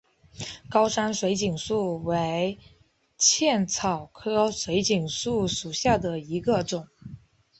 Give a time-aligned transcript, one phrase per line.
[0.67, 2.57] 高山水锦树为
[3.19, 6.87] 茜草科水锦树属下的一个种。